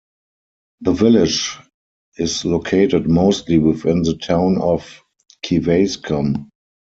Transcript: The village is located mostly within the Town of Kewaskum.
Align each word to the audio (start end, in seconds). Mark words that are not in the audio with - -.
The 0.79 0.93
village 0.93 1.59
is 2.17 2.43
located 2.43 3.07
mostly 3.07 3.59
within 3.59 4.01
the 4.01 4.15
Town 4.17 4.59
of 4.59 5.03
Kewaskum. 5.45 6.49